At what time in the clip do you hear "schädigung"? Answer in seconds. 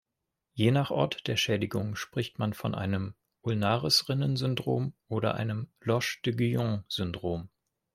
1.37-1.95